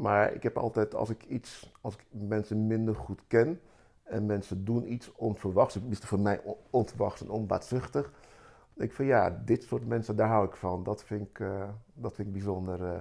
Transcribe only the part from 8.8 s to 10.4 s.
ik van ja, dit soort mensen, daar